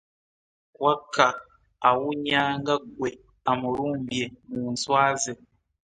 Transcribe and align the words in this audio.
Wakka 0.83 1.27
awunya 1.89 2.41
nga 2.59 2.75
gwe 2.95 3.09
amulumbye 3.51 4.25
mu 4.49 4.61
nswa 4.73 5.03
ze. 5.21 5.33